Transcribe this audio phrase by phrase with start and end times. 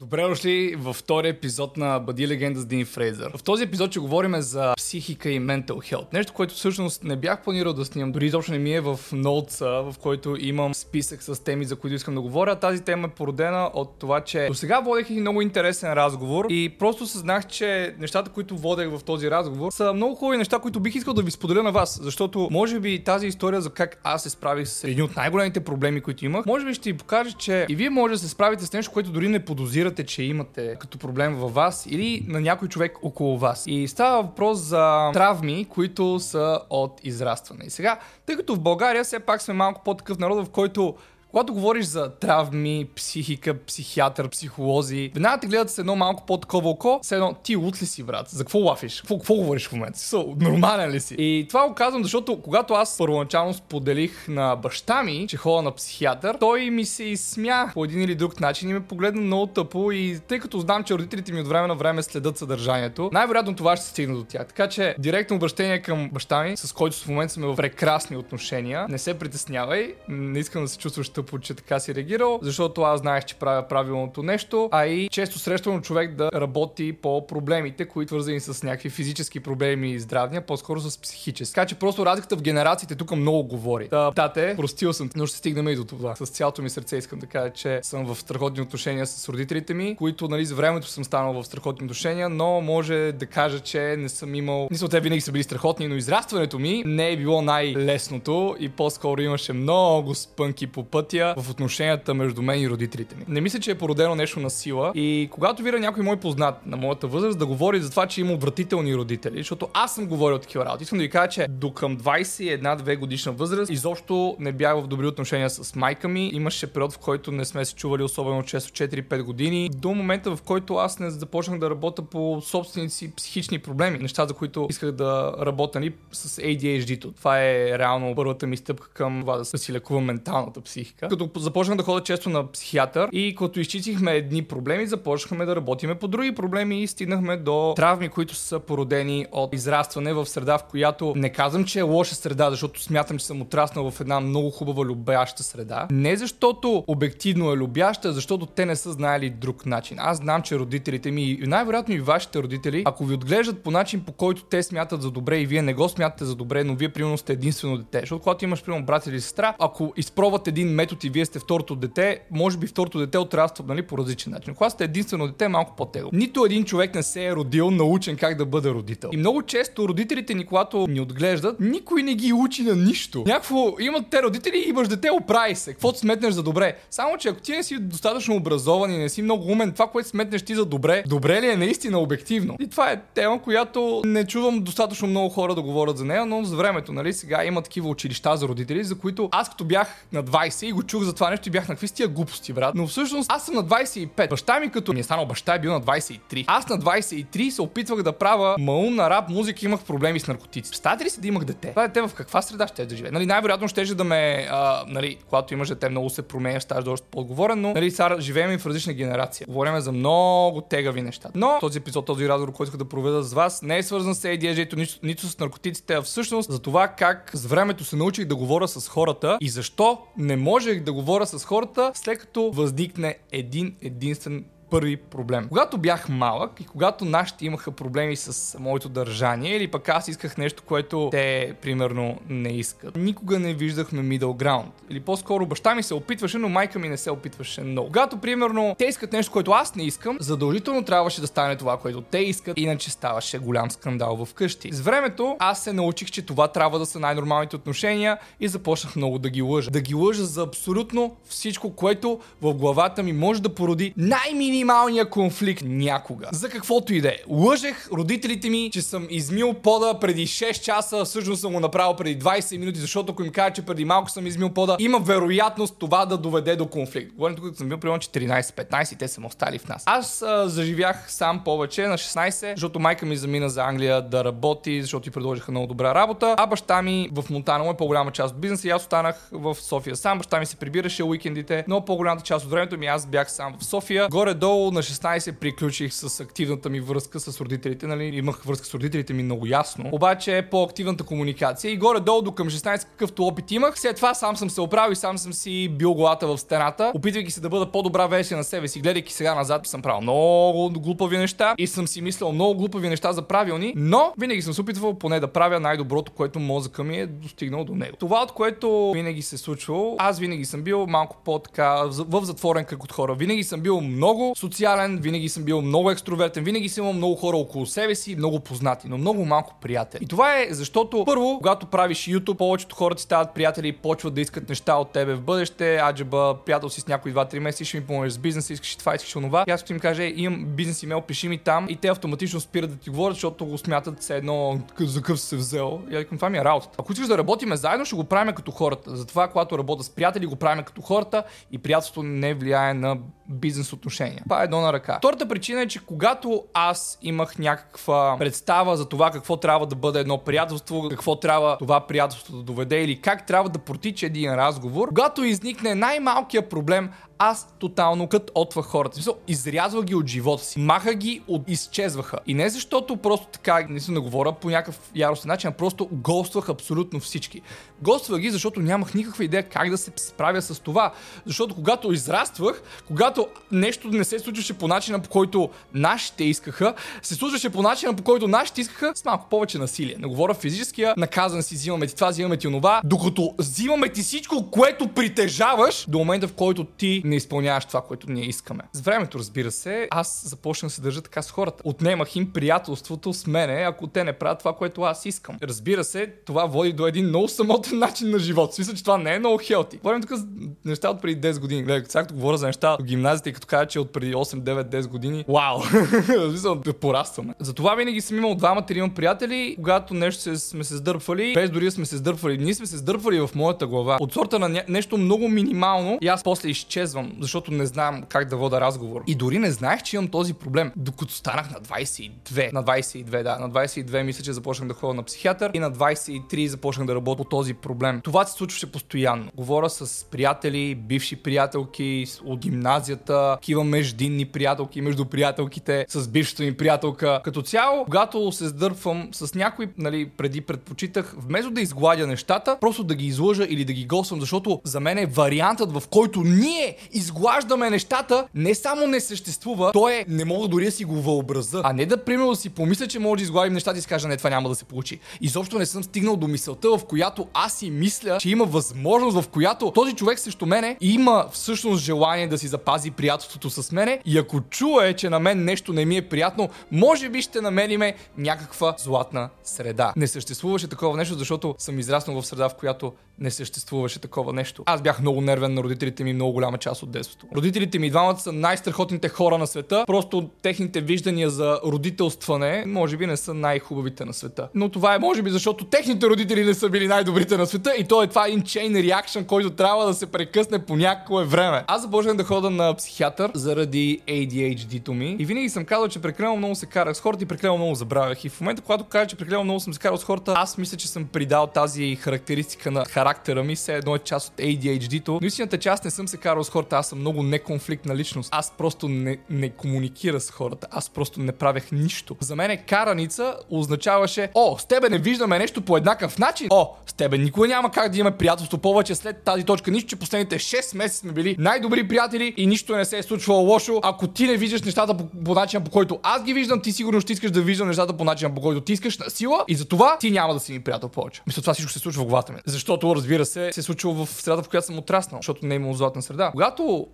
[0.00, 3.32] Добре дошли във втори епизод на Бъди легенда с Дин Фрейзър.
[3.36, 6.12] В този епизод ще говорим за психика и mental health.
[6.12, 8.12] Нещо, което всъщност не бях планирал да снимам.
[8.12, 11.94] Дори изобщо не ми е в ноутса, в който имам списък с теми, за които
[11.94, 12.56] искам да говоря.
[12.56, 16.68] Тази тема е породена от това, че до сега водех и много интересен разговор и
[16.78, 20.94] просто съзнах, че нещата, които водех в този разговор, са много хубави неща, които бих
[20.94, 22.00] искал да ви споделя на вас.
[22.02, 26.00] Защото може би тази история за как аз се справих с един от най-големите проблеми,
[26.00, 28.72] които имах, може би ще ви покаже, че и вие може да се справите с
[28.72, 32.68] нещо, което дори не подозирате разбирате, че имате като проблем във вас или на някой
[32.68, 33.64] човек около вас.
[33.66, 37.64] И става въпрос за травми, които са от израстване.
[37.66, 40.94] И сега, тъй като в България все пак сме малко по-такъв народ, в който
[41.30, 46.98] когато говориш за травми, психика, психиатър, психолози, веднага те гледат с едно малко по-такова око,
[47.02, 48.28] с едно ти лут ли си, брат?
[48.28, 49.00] За какво лафиш?
[49.00, 49.98] Какво, какво говориш в момента?
[49.98, 51.14] Со, нормален ли си?
[51.18, 55.74] И това го казвам, защото когато аз първоначално споделих на баща ми, че ходя на
[55.74, 59.92] психиатър, той ми се изсмя по един или друг начин и ме погледна много тъпо
[59.92, 63.76] и тъй като знам, че родителите ми от време на време следят съдържанието, най-вероятно това
[63.76, 64.46] ще стигне до тях.
[64.46, 68.86] Така че директно обращение към баща ми, с който в момента сме в прекрасни отношения.
[68.88, 73.00] Не се притеснявай, не искам да се чувстваш тъпо, че така си реагирал, защото аз
[73.00, 78.08] знаех, че правя правилното нещо, а и често срещано човек да работи по проблемите, които
[78.08, 81.54] свързани с някакви физически проблеми и здравни, а по-скоро с психически.
[81.54, 83.88] Така че просто разликата в генерациите тук много говори.
[83.88, 86.16] Да, тате, простил съм, но ще стигнем и до това.
[86.16, 89.96] С цялото ми сърце искам да кажа, че съм в страхотни отношения с родителите ми,
[89.96, 94.08] които, нали, за времето съм станал в страхотни отношения, но може да кажа, че не
[94.08, 94.68] съм имал.
[94.70, 99.20] Мисля, те винаги са били страхотни, но израстването ми не е било най-лесното и по-скоро
[99.20, 103.24] имаше много спънки по път пътя в отношенията между мен и родителите ми.
[103.28, 106.76] Не мисля, че е породено нещо на сила и когато видя някой мой познат на
[106.76, 110.64] моята възраст да говори за това, че има отвратителни родители, защото аз съм говорил такива
[110.64, 110.82] работи.
[110.82, 115.06] Искам да ви кажа, че до към 21-2 годишна възраст изобщо не бях в добри
[115.06, 116.30] отношения с майка ми.
[116.32, 120.42] Имаше период, в който не сме се чували особено често 4-5 години, до момента в
[120.42, 124.92] който аз не започнах да работя по собствените си психични проблеми, неща, за които исках
[124.92, 127.12] да работя ни с ADHD-то.
[127.12, 131.28] Това е реално първата ми стъпка към това да си лекувам менталната психика психика.
[131.28, 135.94] Като започнах да ходя често на психиатър и като изчистихме едни проблеми, започнахме да работиме
[135.94, 140.64] по други проблеми и стигнахме до травми, които са породени от израстване в среда, в
[140.64, 144.50] която не казвам, че е лоша среда, защото смятам, че съм отраснал в една много
[144.50, 145.88] хубава любяща среда.
[145.90, 149.96] Не защото обективно е любяща, защото те не са знаели друг начин.
[150.00, 154.00] Аз знам, че родителите ми и най-вероятно и вашите родители, ако ви отглеждат по начин,
[154.00, 156.88] по който те смятат за добре и вие не го смятате за добре, но вие
[156.88, 158.00] примерно сте единствено дете.
[158.00, 161.74] Защото когато имаш примерно брат или сестра, ако изпробват един метод и вие сте второто
[161.76, 164.54] дете, може би второто дете отраства нали, по различен начин.
[164.54, 166.10] Когато сте единствено дете, е малко по-тегло.
[166.12, 169.10] Нито един човек не се е родил научен как да бъде родител.
[169.12, 173.24] И много често родителите ни, когато ни отглеждат, никой не ги учи на нищо.
[173.26, 175.72] Някакво имат те родители, имаш дете, оправи се.
[175.72, 176.76] Каквото сметнеш за добре.
[176.90, 180.08] Само, че ако ти не си достатъчно образован и не си много умен, това, което
[180.08, 182.56] сметнеш ти за добре, добре ли е наистина обективно?
[182.60, 186.44] И това е тема, която не чувам достатъчно много хора да говорят за нея, но
[186.44, 190.24] с времето, нали, сега има такива училища за родители, за които аз като бях на
[190.24, 192.74] 20 и го чух за това нещо и бях на какви тия глупости, брат.
[192.74, 194.30] Но всъщност аз съм на 25.
[194.30, 196.44] Баща ми като ми е станал баща е бил на 23.
[196.46, 200.70] Аз на 23 се опитвах да правя маумна рап музика, имах проблеми с наркотици.
[200.70, 201.68] Представете ли си да имах дете?
[201.68, 203.10] Това дете в каква среда ще да живее?
[203.10, 207.06] Нали, най-вероятно ще да ме, а, нали, когато имаш дете, много се променя, ставаш доста
[207.10, 209.46] по-отговорен, но нали, сега живеем и в различна генерация.
[209.48, 211.28] Говорим за много тегави неща.
[211.34, 214.76] Но този епизод, този разговор, който да проведа с вас, не е свързан с ADHD,
[214.76, 218.68] нито, нито с наркотиците, а всъщност за това как с времето се научих да говоря
[218.68, 220.36] с хората и защо не
[220.70, 225.46] можех да говоря с хората, след като възникне един единствен първи проблем.
[225.48, 230.36] Когато бях малък и когато нашите имаха проблеми с моето държание или пък аз исках
[230.36, 234.66] нещо, което те примерно не искат, никога не виждахме middle ground.
[234.90, 237.86] Или по-скоро баща ми се опитваше, но майка ми не се опитваше много.
[237.86, 242.00] Когато примерно те искат нещо, което аз не искам, задължително трябваше да стане това, което
[242.00, 244.72] те искат, иначе ставаше голям скандал в къщи.
[244.72, 249.18] С времето аз се научих, че това трябва да са най-нормалните отношения и започнах много
[249.18, 249.70] да ги лъжа.
[249.70, 255.10] Да ги лъжа за абсолютно всичко, което в главата ми може да породи най-мини минималния
[255.10, 256.28] конфликт някога.
[256.32, 257.16] За каквото и да е.
[257.28, 262.24] Лъжех родителите ми, че съм измил пода преди 6 часа, всъщност съм го направил преди
[262.24, 266.06] 20 минути, защото ако им кажа, че преди малко съм измил пода, има вероятност това
[266.06, 267.12] да доведе до конфликт.
[267.14, 269.82] Говорим тук, съм бил примерно 14-15 и те са остали в нас.
[269.86, 274.82] Аз а, заживях сам повече на 16, защото майка ми замина за Англия да работи,
[274.82, 278.40] защото ти предложиха много добра работа, а баща ми в Монтана е по-голяма част от
[278.40, 280.18] бизнеса и аз останах в София сам.
[280.18, 283.64] Баща ми се прибираше уикендите, но по-голямата част от времето ми аз бях сам в
[283.64, 284.08] София.
[284.10, 288.74] Горе-долу горе-долу на 16 приключих с активната ми връзка с родителите, нали, имах връзка с
[288.74, 289.88] родителите ми много ясно.
[289.92, 293.80] Обаче е по-активната комуникация и горе-долу до към 16 какъвто опит имах.
[293.80, 297.30] След това сам съм се оправил и сам съм си бил главата в стената, опитвайки
[297.30, 301.18] се да бъда по-добра версия на себе си, гледайки сега назад, съм правил много глупави
[301.18, 304.94] неща и съм си мислил много глупави неща за правилни, но винаги съм се опитвал
[304.94, 307.96] поне да правя най-доброто, което мозъка ми е достигнал до него.
[307.96, 312.64] Това, от което винаги се е случвало, аз винаги съм бил малко по-така в затворен
[312.64, 313.14] кръг от хора.
[313.14, 317.36] Винаги съм бил много социален, винаги съм бил много екстровертен, винаги съм имал много хора
[317.36, 320.04] около себе си, много познати, но много малко приятели.
[320.04, 324.14] И това е защото първо, когато правиш YouTube, повечето хора ти стават приятели и почват
[324.14, 325.76] да искат неща от тебе в бъдеще.
[325.76, 329.12] Аджаба, приятел си с някой 2-3 месеца, ще ми помогнеш с бизнес, искаш това, искаш
[329.12, 329.44] това.
[329.48, 332.70] И аз ще им кажа, имам бизнес имейл, пиши ми там и те автоматично спират
[332.70, 335.80] да ти говорят, защото го смятат все едно за къв се взел.
[335.90, 336.76] И аз това ми е работата.
[336.78, 338.96] Ако искаш да работиме заедно, ще го правим като хората.
[338.96, 341.22] Затова, когато работя с приятели, го правим като хората
[341.52, 342.96] и приятелството не влияе на
[343.28, 344.22] бизнес отношения.
[344.40, 344.98] Е едно на ръка.
[344.98, 350.00] Втората причина е, че когато аз имах някаква представа за това какво трябва да бъде
[350.00, 354.88] едно приятелство, какво трябва това приятелство да доведе или как трябва да протича един разговор,
[354.88, 356.90] когато изникне най-малкият проблем,
[357.22, 358.94] аз тотално кът отвах хората.
[358.94, 360.58] Смисъл, изрязвах ги от живота си.
[360.58, 362.18] Маха ги от изчезваха.
[362.26, 365.88] И не защото просто така не съм да говоря по някакъв яростен начин, а просто
[365.92, 367.42] гоствах абсолютно всички.
[367.82, 370.92] Гоствах ги, защото нямах никаква идея как да се справя с това.
[371.26, 377.14] Защото когато израствах, когато нещо не се случваше по начина по който нашите искаха, се
[377.14, 379.96] случваше по начина по който нашите искаха с малко повече насилие.
[379.98, 384.50] Не говоря физическия, наказан си, взимаме ти това, взимаме ти онова, докато взимаме ти всичко,
[384.50, 388.62] което притежаваш, до момента в който ти не изпълняваш това, което ние искаме.
[388.72, 391.62] С времето, разбира се, аз започнах да се държа така с хората.
[391.64, 395.36] Отнемах им приятелството с мене, ако те не правят това, което аз искам.
[395.42, 398.54] Разбира се, това води до един много самотен начин на живот.
[398.54, 399.76] Смисъл, че това не е много хелти.
[399.76, 400.26] Говорим тук за
[400.64, 401.62] неща от преди 10 години.
[401.62, 404.40] Гледай, сега като говоря за неща от гимназията и като кажа, че от преди 8,
[404.40, 405.60] 9, 10 години, вау!
[406.28, 407.34] Смисъл, да порастваме.
[407.40, 411.86] Затова винаги съм имал двама, трима приятели, когато нещо сме се сдърпвали, без дори сме
[411.86, 412.38] се сдърпвали.
[412.38, 413.96] Ние сме се сдърпвали в моята глава.
[414.00, 418.28] От сорта на нещо много минимално и аз после изчезвам казвам, защото не знам как
[418.28, 419.02] да вода разговор.
[419.06, 422.52] И дори не знаех, че имам този проблем, докато станах на 22.
[422.52, 423.38] На 22, да.
[423.38, 427.16] На 22 мисля, че започнах да ходя на психиатър и на 23 започнах да работя
[427.16, 428.00] по този проблем.
[428.04, 429.30] Това се случваше постоянно.
[429.36, 436.56] Говоря с приятели, бивши приятелки от гимназията, такива междинни приятелки между приятелките, с бившата ми
[436.56, 437.20] приятелка.
[437.24, 442.84] Като цяло, когато се сдърпвам с някой, нали, преди предпочитах, вместо да изгладя нещата, просто
[442.84, 446.76] да ги излъжа или да ги госвам, защото за мен е вариантът, в който ние
[446.92, 451.60] изглаждаме нещата, не само не съществува, то е, не мога дори да си го въобраза.
[451.64, 454.16] А не да, примерно, си помисля, че може да изгладим нещата и си кажа, не,
[454.16, 455.00] това няма да се получи.
[455.20, 459.28] Изобщо не съм стигнал до мисълта, в която аз си мисля, че има възможност, в
[459.28, 464.18] която този човек срещу мене има всъщност желание да си запази приятелството с мене и
[464.18, 468.74] ако чуе, че на мен нещо не ми е приятно, може би ще намериме някаква
[468.78, 469.92] златна среда.
[469.96, 474.62] Не съществуваше такова нещо, защото съм израснал в среда, в която не съществуваше такова нещо.
[474.66, 477.26] Аз бях много нервен на родителите ми много голяма част от детството.
[477.36, 483.06] Родителите ми двамата са най-страхотните хора на света, просто техните виждания за родителстване може би
[483.06, 484.48] не са най-хубавите на света.
[484.54, 487.84] Но това е може би защото техните родители не са били най-добрите на света и
[487.84, 491.64] то е това един chain reaction, който трябва да се прекъсне по някое време.
[491.66, 496.36] Аз започнах да хода на психиатър заради ADHD-то ми и винаги съм казал, че прекалено
[496.36, 498.24] много се карах с хората и прекалено много забравях.
[498.24, 500.76] И в момента, когато кажа, че прекалено много съм се карал с хората, аз мисля,
[500.76, 505.18] че съм придал тази характеристика на характер характера ми, все едно е част от ADHD-то.
[505.20, 508.28] Но истината, че аз не съм се карал с хората, аз съм много неконфликтна личност.
[508.32, 510.66] Аз просто не, не комуникира с хората.
[510.70, 512.16] Аз просто не правех нищо.
[512.20, 516.46] За мен караница означаваше, о, с тебе не виждаме нещо по еднакъв начин.
[516.50, 519.70] О, с тебе никога няма как да имаме приятелство повече след тази точка.
[519.70, 523.40] Нищо, че последните 6 месеца сме били най-добри приятели и нищо не се е случвало
[523.40, 523.80] лошо.
[523.82, 527.00] Ако ти не виждаш нещата по, по начина по който аз ги виждам, ти сигурно
[527.00, 529.64] ще искаш да виждам нещата по начина по който ти искаш на сила и за
[529.64, 531.22] това ти няма да си ми приятел повече.
[531.26, 532.38] Мисля, това всичко се случва в главата ми.
[532.46, 535.56] Защото, разбира се, се е случило в средата, в която съм отраснал, защото не е
[535.56, 536.30] имало златна среда.
[536.30, 536.49] Когато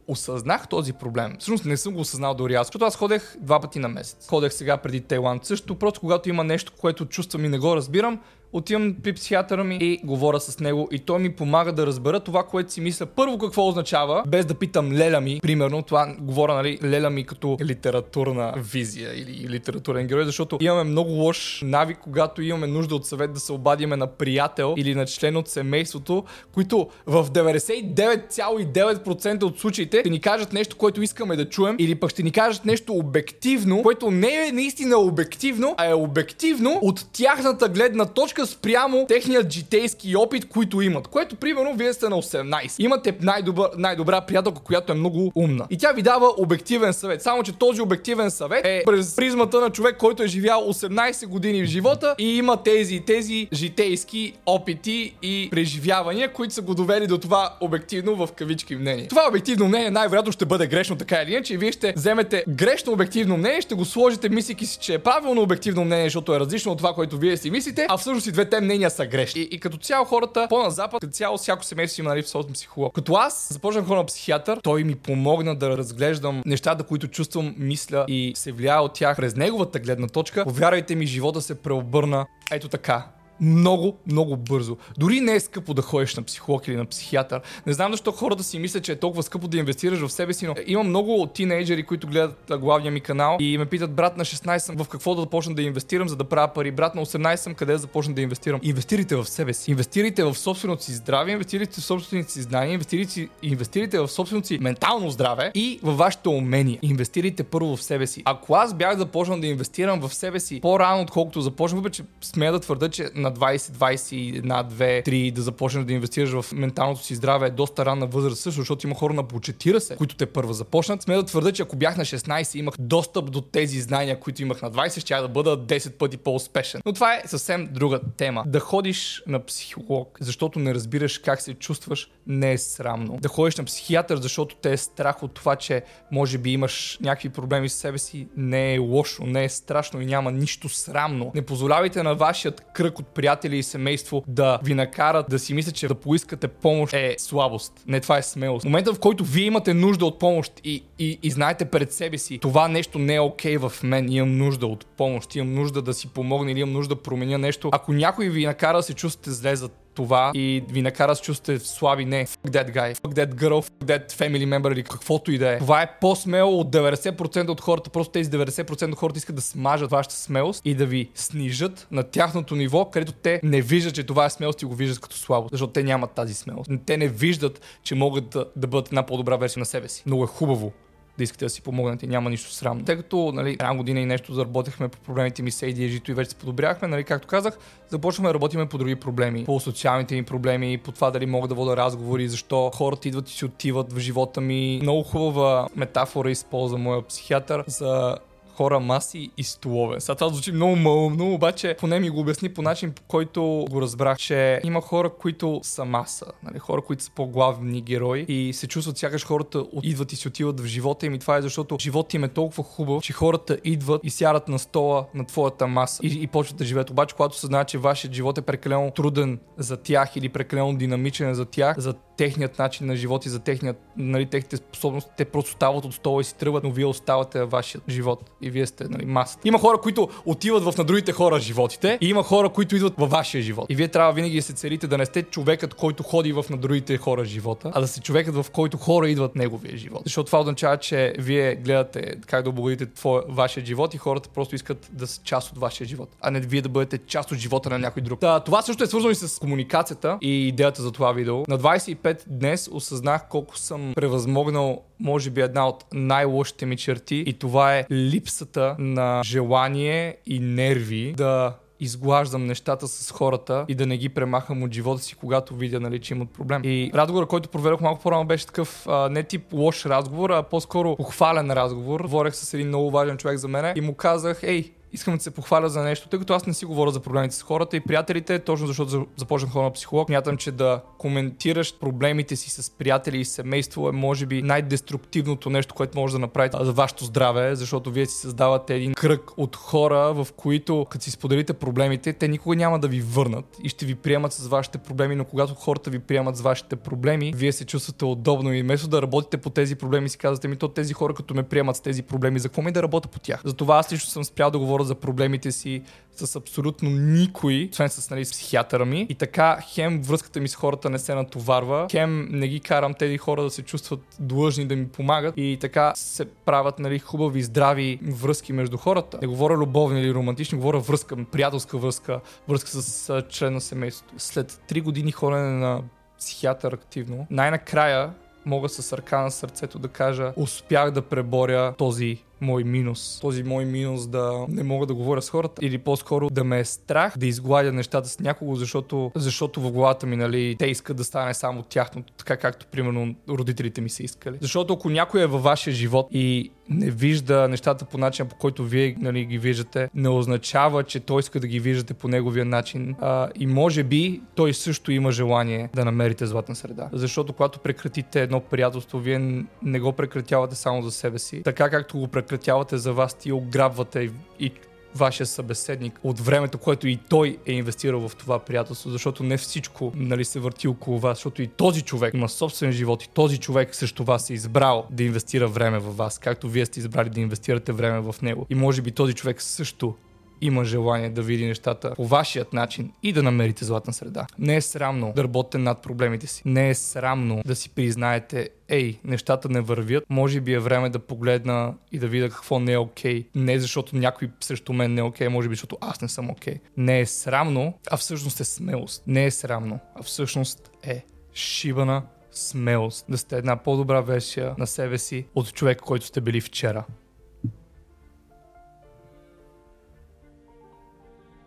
[0.08, 3.78] осъзнах този проблем, всъщност не съм го осъзнал дори аз, защото аз ходех два пъти
[3.78, 4.28] на месец.
[4.28, 8.20] Ходех сега преди Тайланд също, просто когато има нещо, което чувствам и не го разбирам,
[8.52, 12.42] отивам при психиатъра ми и говоря с него и той ми помага да разбера това,
[12.42, 13.06] което си мисля.
[13.06, 17.56] Първо какво означава, без да питам леля ми, примерно, това говоря, нали, леля ми като
[17.60, 23.32] литературна визия или литературен герой, защото имаме много лош навик, когато имаме нужда от съвет
[23.32, 30.00] да се обадиме на приятел или на член от семейството, които в 99,9% от случаите
[30.00, 33.82] ще ни кажат нещо, което искаме да чуем или пък ще ни кажат нещо обективно,
[33.82, 39.52] което не е наистина обективно, а е обективно от тяхната гледна точка точка спрямо техният
[39.52, 41.08] житейски опит, които имат.
[41.08, 42.74] Което, примерно, вие сте на 18.
[42.78, 45.66] Имате най-добър, най-добра приятелка, която е много умна.
[45.70, 47.22] И тя ви дава обективен съвет.
[47.22, 51.62] Само, че този обективен съвет е през призмата на човек, който е живял 18 години
[51.62, 57.18] в живота и има тези тези житейски опити и преживявания, които са го довели до
[57.18, 59.08] това обективно в кавички мнение.
[59.08, 62.92] Това обективно мнение най-вероятно ще бъде грешно така или иначе и вие ще вземете грешно
[62.92, 66.72] обективно мнение, ще го сложите мислики си, че е правилно обективно мнение, защото е различно
[66.72, 69.40] от това, което вие си мислите, а всъщност и двете мнения са грешни.
[69.40, 72.54] И, и като цяло хората по-на запад, като цяло всяко семейство има нали, в собствен
[72.54, 72.94] психолог.
[72.94, 78.04] Като аз започнах хора на психиатър, той ми помогна да разглеждам нещата, които чувствам, мисля
[78.08, 80.44] и се влияе от тях през неговата гледна точка.
[80.44, 84.76] Повярвайте ми, живота се преобърна ето така много, много бързо.
[84.98, 87.40] Дори не е скъпо да ходиш на психолог или на психиатър.
[87.66, 90.46] Не знам защо хората си мислят, че е толкова скъпо да инвестираш в себе си,
[90.46, 94.58] но има много тинейджери, които гледат главния ми канал и ме питат, брат на 16
[94.58, 96.70] съм в какво да започна да инвестирам, за да правя пари.
[96.70, 98.60] Брат на 18 съм къде да започна да инвестирам.
[98.62, 99.70] Инвестирайте в себе си.
[99.70, 104.58] Инвестирайте в собственото си здраве, инвестирайте в собствените си знания, инвестирайте, инвестирайте в собственото си
[104.60, 106.78] ментално здраве и във вашето умение.
[106.82, 108.22] Инвестирайте първо в себе си.
[108.24, 112.60] Ако аз бях започнал да инвестирам в себе си по-рано, отколкото започнах, въпреки смея да
[112.60, 117.46] твърда, че на 20, 21, 2, 3 да започнеш да инвестираш в менталното си здраве
[117.46, 121.02] е доста ранна възраст също, защото има хора на по 40, които те първа започнат.
[121.02, 124.62] Сме да твърда, че ако бях на 16 имах достъп до тези знания, които имах
[124.62, 126.80] на 20, ще да бъда 10 пъти по-успешен.
[126.86, 128.44] Но това е съвсем друга тема.
[128.46, 133.18] Да ходиш на психолог, защото не разбираш как се чувстваш, не е срамно.
[133.22, 137.28] Да ходиш на психиатър, защото те е страх от това, че може би имаш някакви
[137.28, 141.32] проблеми с себе си, не е лошо, не е страшно и няма нищо срамно.
[141.34, 145.74] Не позволявайте на вашият кръг от приятели и семейство да ви накарат да си мислят,
[145.74, 147.72] че да поискате помощ е слабост.
[147.86, 148.62] Не, това е смелост.
[148.62, 152.18] В момента, в който вие имате нужда от помощ и, и, и знаете пред себе
[152.18, 155.82] си, това нещо не е окей okay в мен, имам нужда от помощ, имам нужда
[155.82, 157.70] да си помогна или имам нужда да променя нещо.
[157.72, 161.64] Ако някой ви накара да се чувствате зле за това и ви накара се чувствате
[161.64, 162.04] слаби.
[162.04, 165.52] Не, fuck that guy, fuck that girl, fuck that family member или каквото и да
[165.52, 165.58] е.
[165.58, 167.90] Това е по-смело от 90% от хората.
[167.90, 172.02] Просто тези 90% от хората искат да смажат вашата смелост и да ви снижат на
[172.02, 175.48] тяхното ниво, където те не виждат, че това е смелост и го виждат като слабо.
[175.52, 176.70] Защото те нямат тази смелост.
[176.86, 180.02] Те не виждат, че могат да, да бъдат една по-добра версия на себе си.
[180.06, 180.72] Много е хубаво
[181.18, 182.84] да искате да си помогнете, няма нищо срамно.
[182.84, 186.30] Тъй като нали, една година и нещо заработихме по проблемите ми с ADHD и вече
[186.30, 187.58] се подобряхме, нали, както казах,
[187.88, 191.54] започваме да работиме по други проблеми, по социалните ми проблеми, по това дали мога да
[191.54, 194.78] вода разговори, защо хората идват и си отиват в живота ми.
[194.82, 198.16] Много хубава метафора използва моя психиатър за
[198.56, 200.00] хора, маси и столове.
[200.00, 203.82] Сега това звучи много малумно, обаче поне ми го обясни по начин, по който го
[203.82, 206.58] разбрах, че има хора, които са маса, нали?
[206.58, 210.66] хора, които са по-главни герои и се чувстват сякаш хората идват и си отиват в
[210.66, 214.10] живота им и това е защото животът им е толкова хубав, че хората идват и
[214.10, 216.90] сядат на стола на твоята маса и, и почват да живеят.
[216.90, 221.34] Обаче, когато се знае, че вашият живот е прекалено труден за тях или прекалено динамичен
[221.34, 225.52] за тях, за техният начин на живот и за техният, нали, техните способности, те просто
[225.52, 228.84] стават от стола и си тръгват, но вие оставате във вашия живот и вие сте
[228.88, 229.48] нали, масата.
[229.48, 233.10] Има хора, които отиват в на другите хора животите и има хора, които идват във
[233.10, 233.66] вашия живот.
[233.68, 236.56] И вие трябва винаги да се целите да не сте човекът, който ходи в на
[236.56, 240.02] другите хора живота, а да сте човекът, в който хора идват неговия живот.
[240.04, 244.54] Защото това означава, че вие гледате как да облагодите твоя, вашия живот и хората просто
[244.54, 247.70] искат да са част от вашия живот, а не вие да бъдете част от живота
[247.70, 248.20] на някой друг.
[248.20, 251.36] Та, това също е свързано и с комуникацията и идеята за това видео.
[251.48, 257.32] На 25 днес осъзнах колко съм превъзмогнал може би една от най-лошите ми черти и
[257.32, 263.96] това е липсата на желание и нерви да изглаждам нещата с хората и да не
[263.96, 266.62] ги премахам от живота си, когато видя, нали, че имат проблем.
[266.64, 270.96] И разговорът, който проверях малко по-рано, беше такъв а, не тип лош разговор, а по-скоро
[270.96, 272.00] похвален разговор.
[272.00, 275.30] Говорех с един много важен човек за мен и му казах, ей, искам да се
[275.30, 278.38] похваля за нещо, тъй като аз не си говоря за проблемите с хората и приятелите,
[278.38, 280.08] точно защото започнах хора на психолог.
[280.08, 285.74] Мятам, че да коментираш проблемите си с приятели и семейство е може би най-деструктивното нещо,
[285.74, 290.12] което може да направите за вашето здраве, защото вие си създавате един кръг от хора,
[290.14, 293.94] в които като си споделите проблемите, те никога няма да ви върнат и ще ви
[293.94, 298.04] приемат с вашите проблеми, но когато хората ви приемат с вашите проблеми, вие се чувствате
[298.04, 301.34] удобно и вместо да работите по тези проблеми си казвате ми, то тези хора като
[301.34, 303.42] ме приемат с тези проблеми, за какво ми да работя по тях?
[303.44, 305.82] Затова аз лично съм спрял да говоря за проблемите си
[306.24, 309.06] с абсолютно никой, освен с нали, психиатъра ми.
[309.08, 313.18] И така, хем връзката ми с хората не се натоварва, хем не ги карам тези
[313.18, 317.98] хора да се чувстват длъжни да ми помагат и така се правят нали, хубави, здрави
[318.02, 319.18] връзки между хората.
[319.22, 324.14] Не говоря любовни или романтични, говоря връзка, приятелска връзка, връзка с член на семейството.
[324.18, 325.82] След 3 години ходене на
[326.18, 328.10] психиатър активно, най-накрая
[328.46, 333.18] мога с ръка на сърцето да кажа, успях да преборя този мой минус.
[333.20, 336.64] Този мой минус да не мога да говоря с хората или по-скоро да ме е
[336.64, 341.04] страх да изгладя нещата с някого, защото, защото в главата ми, нали, те искат да
[341.04, 344.38] стане само тяхното, така както примерно родителите ми са искали.
[344.40, 348.64] Защото ако някой е във вашия живот и не вижда нещата по начин, по който
[348.64, 352.96] вие нали, ги виждате, не означава, че той иска да ги виждате по неговия начин.
[353.00, 356.88] А, и може би той също има желание да намерите златна среда.
[356.92, 361.42] Защото когато прекратите едно приятелство, вие не го прекратявате само за себе си.
[361.42, 364.52] Така както го прекратявате за вас, ти ограбвате и
[364.96, 369.92] вашия събеседник от времето, което и той е инвестирал в това приятелство, защото не всичко
[369.96, 373.74] нали, се върти около вас, защото и този човек има собствен живот и този човек
[373.74, 377.72] също вас е избрал да инвестира време в вас, както вие сте избрали да инвестирате
[377.72, 378.46] време в него.
[378.50, 379.94] И може би този човек също
[380.40, 384.26] има желание да види нещата по вашият начин и да намерите златна среда.
[384.38, 386.42] Не е срамно да работите над проблемите си.
[386.44, 390.98] Не е срамно да си признаете, ей, нещата не вървят, може би е време да
[390.98, 393.22] погледна и да видя какво не е окей.
[393.22, 393.26] Okay.
[393.34, 396.30] Не защото някой срещу мен не е окей, okay, може би защото аз не съм
[396.30, 396.54] окей.
[396.54, 396.60] Okay.
[396.76, 399.02] Не е срамно, а всъщност е смелост.
[399.06, 402.02] Не е срамно, а всъщност е шибана
[402.32, 406.84] смелост да сте една по-добра версия на себе си от човек, който сте били вчера.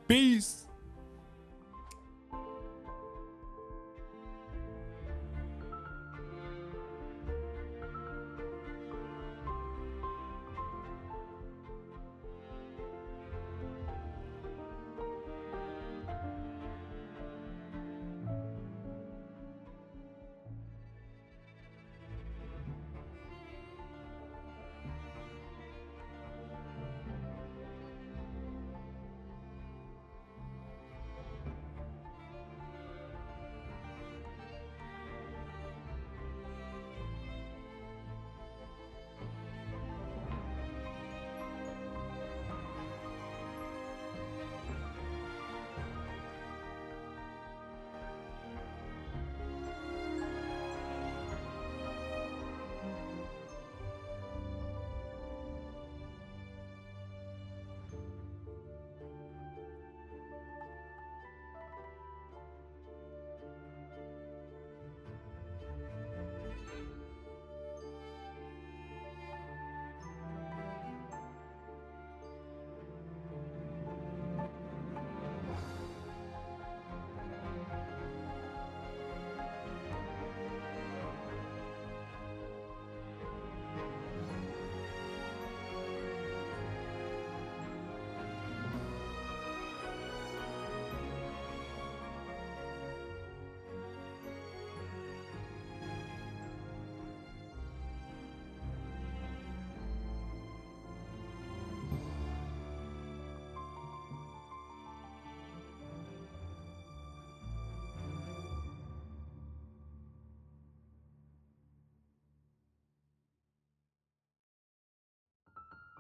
[0.10, 0.59] Peace.